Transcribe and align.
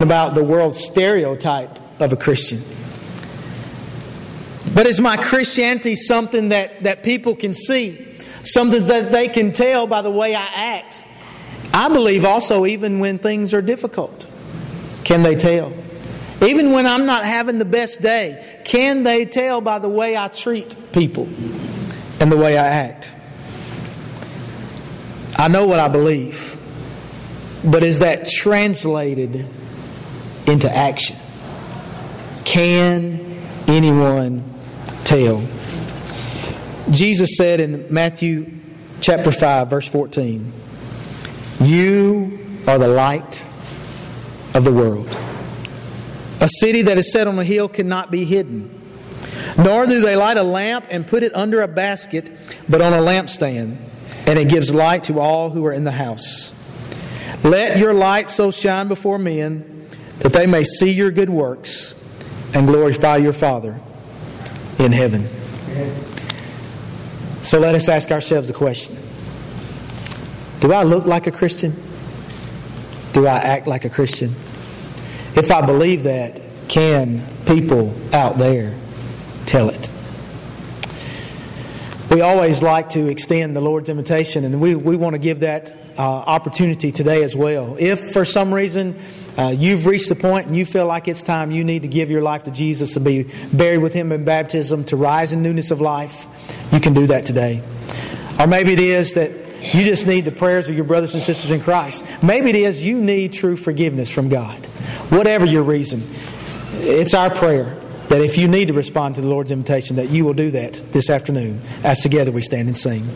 about 0.00 0.36
the 0.36 0.44
world 0.44 0.76
stereotype 0.76 1.76
of 2.00 2.12
a 2.12 2.16
Christian. 2.16 2.62
But 4.72 4.86
is 4.86 5.00
my 5.00 5.16
Christianity 5.16 5.96
something 5.96 6.50
that, 6.50 6.84
that 6.84 7.02
people 7.02 7.34
can 7.34 7.52
see? 7.52 8.06
Something 8.44 8.86
that 8.86 9.10
they 9.10 9.26
can 9.26 9.52
tell 9.52 9.88
by 9.88 10.02
the 10.02 10.10
way 10.12 10.36
I 10.36 10.46
act? 10.54 11.02
I 11.74 11.88
believe 11.88 12.24
also, 12.24 12.64
even 12.64 13.00
when 13.00 13.18
things 13.18 13.52
are 13.52 13.60
difficult, 13.60 14.24
can 15.02 15.24
they 15.24 15.34
tell? 15.34 15.72
Even 16.42 16.70
when 16.70 16.86
I'm 16.86 17.04
not 17.04 17.24
having 17.24 17.58
the 17.58 17.64
best 17.64 18.00
day, 18.00 18.60
can 18.64 19.02
they 19.02 19.24
tell 19.24 19.60
by 19.60 19.80
the 19.80 19.88
way 19.88 20.16
I 20.16 20.28
treat 20.28 20.76
people 20.92 21.24
and 22.20 22.30
the 22.30 22.36
way 22.36 22.56
I 22.56 22.68
act? 22.68 23.10
I 25.36 25.48
know 25.48 25.66
what 25.66 25.80
I 25.80 25.88
believe, 25.88 26.56
but 27.64 27.82
is 27.82 27.98
that 27.98 28.28
translated 28.28 29.44
into 30.48 30.74
action. 30.74 31.16
Can 32.44 33.20
anyone 33.68 34.42
tell? 35.04 35.44
Jesus 36.90 37.36
said 37.36 37.60
in 37.60 37.92
Matthew 37.92 38.50
chapter 39.00 39.30
5, 39.30 39.68
verse 39.68 39.86
14, 39.86 40.52
You 41.60 42.38
are 42.66 42.78
the 42.78 42.88
light 42.88 43.44
of 44.54 44.64
the 44.64 44.72
world. 44.72 45.06
A 46.40 46.48
city 46.60 46.82
that 46.82 46.96
is 46.96 47.12
set 47.12 47.26
on 47.26 47.38
a 47.38 47.44
hill 47.44 47.68
cannot 47.68 48.10
be 48.10 48.24
hidden. 48.24 48.70
Nor 49.58 49.86
do 49.86 50.00
they 50.00 50.16
light 50.16 50.36
a 50.36 50.42
lamp 50.42 50.86
and 50.88 51.06
put 51.06 51.22
it 51.22 51.34
under 51.34 51.60
a 51.60 51.68
basket, 51.68 52.30
but 52.68 52.80
on 52.80 52.92
a 52.92 52.98
lampstand, 52.98 53.76
and 54.26 54.38
it 54.38 54.48
gives 54.48 54.74
light 54.74 55.04
to 55.04 55.20
all 55.20 55.50
who 55.50 55.66
are 55.66 55.72
in 55.72 55.84
the 55.84 55.90
house. 55.90 56.54
Let 57.44 57.78
your 57.78 57.92
light 57.92 58.30
so 58.30 58.50
shine 58.50 58.88
before 58.88 59.18
men 59.18 59.77
that 60.20 60.32
they 60.32 60.46
may 60.46 60.64
see 60.64 60.90
your 60.90 61.10
good 61.10 61.30
works 61.30 61.94
and 62.54 62.66
glorify 62.66 63.16
your 63.16 63.32
Father 63.32 63.80
in 64.78 64.92
heaven. 64.92 65.26
So 67.42 67.58
let 67.58 67.74
us 67.74 67.88
ask 67.88 68.10
ourselves 68.10 68.50
a 68.50 68.52
question 68.52 68.96
Do 70.60 70.72
I 70.72 70.82
look 70.82 71.06
like 71.06 71.26
a 71.26 71.32
Christian? 71.32 71.74
Do 73.12 73.26
I 73.26 73.38
act 73.38 73.66
like 73.66 73.84
a 73.84 73.90
Christian? 73.90 74.30
If 75.34 75.50
I 75.50 75.64
believe 75.64 76.02
that, 76.02 76.40
can 76.68 77.22
people 77.46 77.94
out 78.12 78.38
there 78.38 78.74
tell 79.46 79.70
it? 79.70 79.90
We 82.10 82.22
always 82.22 82.62
like 82.62 82.90
to 82.90 83.06
extend 83.06 83.54
the 83.54 83.60
Lord's 83.60 83.88
invitation, 83.88 84.44
and 84.44 84.60
we, 84.60 84.74
we 84.74 84.96
want 84.96 85.14
to 85.14 85.18
give 85.18 85.40
that 85.40 85.72
uh, 85.98 86.02
opportunity 86.02 86.90
today 86.90 87.22
as 87.22 87.36
well. 87.36 87.76
If 87.78 88.12
for 88.12 88.24
some 88.24 88.52
reason 88.52 88.98
uh, 89.38 89.54
you've 89.56 89.86
reached 89.86 90.08
the 90.08 90.16
point 90.16 90.48
and 90.48 90.56
you 90.56 90.66
feel 90.66 90.86
like 90.86 91.06
it's 91.06 91.22
time 91.22 91.52
you 91.52 91.62
need 91.62 91.82
to 91.82 91.88
give 91.88 92.10
your 92.10 92.22
life 92.22 92.44
to 92.44 92.50
Jesus 92.50 92.94
to 92.94 93.00
be 93.00 93.30
buried 93.52 93.78
with 93.78 93.94
Him 93.94 94.10
in 94.10 94.24
baptism, 94.24 94.84
to 94.86 94.96
rise 94.96 95.32
in 95.32 95.42
newness 95.44 95.70
of 95.70 95.80
life, 95.80 96.26
you 96.72 96.80
can 96.80 96.92
do 96.92 97.06
that 97.06 97.24
today. 97.24 97.62
Or 98.40 98.48
maybe 98.48 98.72
it 98.72 98.80
is 98.80 99.14
that 99.14 99.30
you 99.74 99.84
just 99.84 100.08
need 100.08 100.24
the 100.24 100.32
prayers 100.32 100.68
of 100.68 100.74
your 100.74 100.84
brothers 100.84 101.14
and 101.14 101.22
sisters 101.22 101.52
in 101.52 101.60
Christ. 101.60 102.04
Maybe 102.22 102.50
it 102.50 102.56
is 102.56 102.84
you 102.84 102.98
need 102.98 103.32
true 103.32 103.56
forgiveness 103.56 104.10
from 104.10 104.28
God. 104.28 104.66
Whatever 105.10 105.46
your 105.46 105.62
reason, 105.62 106.02
it's 106.72 107.14
our 107.14 107.30
prayer 107.30 107.76
that 108.08 108.20
if 108.20 108.38
you 108.38 108.48
need 108.48 108.68
to 108.68 108.74
respond 108.74 109.14
to 109.16 109.20
the 109.20 109.28
Lord's 109.28 109.50
invitation, 109.52 109.96
that 109.96 110.10
you 110.10 110.24
will 110.24 110.34
do 110.34 110.50
that 110.50 110.82
this 110.92 111.10
afternoon 111.10 111.60
as 111.84 112.00
together 112.00 112.32
we 112.32 112.42
stand 112.42 112.68
and 112.68 112.76
sing. 112.76 113.06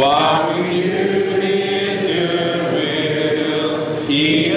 What 0.00 0.56
we 0.56 0.80
do 0.80 1.42
is 1.42 2.00
your 2.08 2.72
will. 2.72 4.06
He 4.06 4.56